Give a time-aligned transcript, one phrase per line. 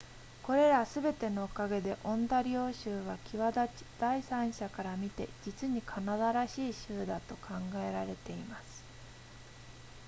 [0.41, 7.49] これらすべてのおかげでオンタリオ州は際立ち第三者から見て実にカナダらしい州だと考
[7.87, 8.83] えられています